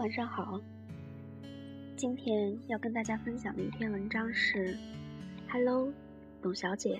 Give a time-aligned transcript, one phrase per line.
[0.00, 0.58] 晚上好。
[1.94, 4.74] 今天要跟大家分享的一篇文章是
[5.50, 5.92] ：Hello，
[6.40, 6.98] 董小姐。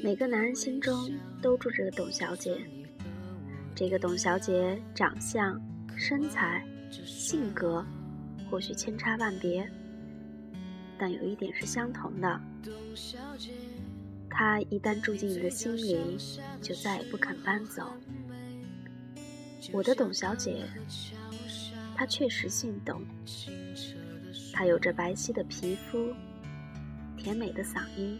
[0.00, 1.10] 每个男人心中
[1.42, 2.56] 都住着个董小姐。
[3.74, 5.60] 这个董小姐长相、
[5.96, 7.84] 身材、性格，
[8.48, 9.68] 或许千差万别，
[10.96, 12.40] 但有一点是相同的。
[12.62, 13.50] 董小姐
[14.32, 16.16] 她一旦住进你的心里，
[16.60, 17.92] 就再也不肯搬走。
[19.72, 20.66] 我的董小姐，
[21.94, 23.02] 她确实姓董。
[24.52, 26.12] 她有着白皙的皮肤，
[27.16, 28.18] 甜美的嗓音。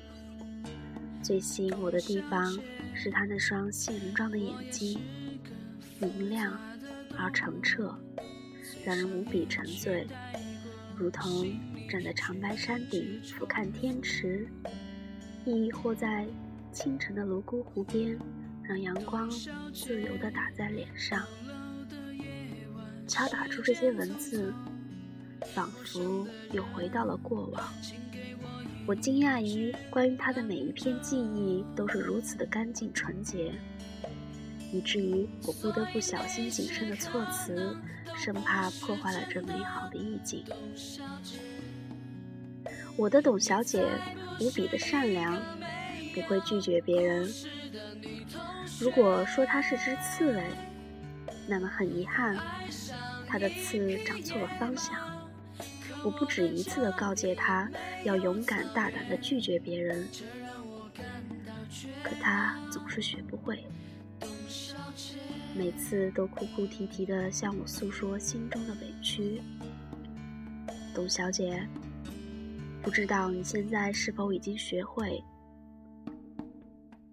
[1.23, 2.57] 最吸引我的地方
[2.95, 5.01] 是她那双杏仁状的眼睛，
[5.99, 6.59] 明亮
[7.17, 7.99] 而澄澈，
[8.85, 10.07] 让人无比沉醉，
[10.97, 11.53] 如同
[11.89, 14.47] 站在长白山顶俯瞰天池。
[15.45, 16.27] 亦或在
[16.73, 18.19] 清晨的泸沽湖边，
[18.63, 19.31] 让阳光
[19.73, 21.23] 自由地打在脸上。
[23.07, 24.55] 敲打出这些文字，
[25.55, 27.63] 仿佛又回到了过往。
[28.87, 33.53] 我惊讶于关于他的每一篇记忆都是如此的干净纯洁，
[34.73, 37.77] 以至于我不得不小心谨慎的措辞，
[38.17, 40.45] 生怕破坏了这美好的意境。
[42.97, 43.87] 我的董小姐。
[44.41, 45.41] 无比的善良，
[46.15, 47.31] 不会拒绝别人。
[48.81, 50.43] 如果说她是只刺猬，
[51.47, 52.37] 那么很遗憾，
[53.29, 54.97] 她的刺长错了方向。
[56.03, 57.71] 我不止一次的告诫她
[58.03, 60.09] 要勇敢大胆的拒绝别人，
[62.03, 63.65] 可她总是学不会，
[65.55, 69.41] 每次都哭哭啼啼的向我诉说心中的委屈。
[70.93, 71.65] 董小姐。
[72.83, 75.23] 不知道你现在是否已经学会？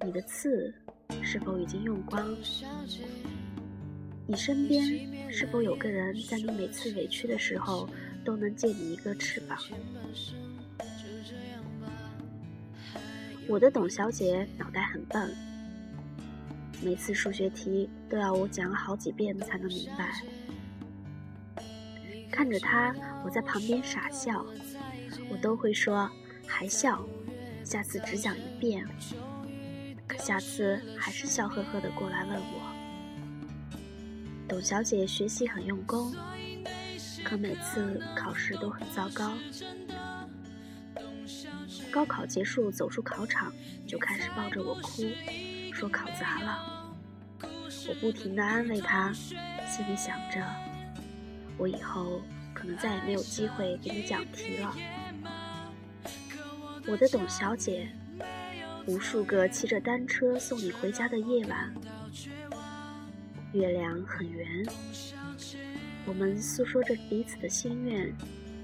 [0.03, 0.73] 你的刺
[1.21, 2.35] 是否已经用光？
[4.25, 7.87] 你身边是否有个人在你每次委屈的时候
[8.25, 9.59] 都能借你一个翅膀？
[13.47, 15.35] 我的董小姐脑袋很笨，
[16.81, 20.19] 每次数学题都要我讲好几遍才能明白。
[22.31, 24.43] 看着她，我在旁边傻笑。
[25.29, 26.09] 我都会说
[26.45, 27.03] 还笑，
[27.63, 28.87] 下次只讲一遍。
[30.07, 32.61] 可下次还是笑呵呵的过来问我。
[34.47, 36.13] 董小姐学习很用功，
[37.23, 39.33] 可每次考试都很糟糕。
[41.91, 43.53] 高考结束走出考场，
[43.87, 45.03] 就开始抱着我哭，
[45.71, 46.91] 说考砸了。
[47.87, 50.43] 我不停地安慰她，心里想着，
[51.57, 52.21] 我以后
[52.59, 54.75] 可能再也没有机会给你讲题了。
[56.87, 57.89] 我的董小姐，
[58.85, 61.73] 无数个骑着单车送你回家的夜晚，
[63.53, 64.65] 月亮很圆，
[66.05, 68.13] 我们诉说着彼此的心愿，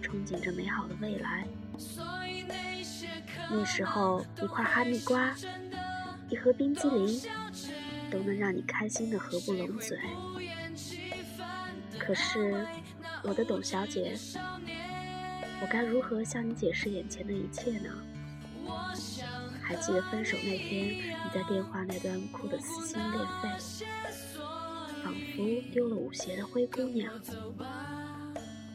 [0.02, 1.48] 憧憬着美好的未来。
[3.50, 5.34] 那时候，一块哈密瓜，
[6.30, 7.22] 一盒冰激凌，
[8.12, 9.98] 都能让你开心的合不拢嘴。
[11.98, 12.68] 可是，
[13.28, 14.16] 我的董小姐，
[15.62, 17.90] 我该如何向你解释眼前的一切呢？
[19.62, 23.50] 还记得分手那天，你在电话那端哭得撕心裂肺，
[25.04, 27.12] 仿佛丢了舞鞋的灰姑娘。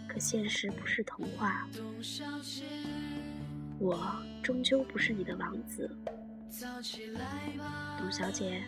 [0.08, 1.68] 可现实不是童话，
[3.78, 4.12] 我
[4.42, 5.88] 终究不是你的王子。
[7.98, 8.60] 董小姐，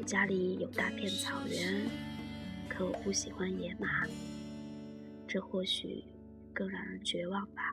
[0.00, 1.80] 我家里有大片草原，
[2.68, 4.04] 可我不喜欢野马，
[5.32, 6.02] 这或许
[6.52, 7.72] 更让人绝望吧。